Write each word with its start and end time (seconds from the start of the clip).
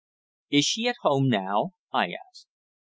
"Is 0.49 0.65
she 0.65 0.87
at 0.87 0.95
home 1.03 1.29
now?" 1.29 1.73
I 1.93 2.13
asked. 2.27 2.47